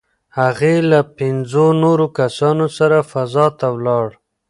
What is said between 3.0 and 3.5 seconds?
فضا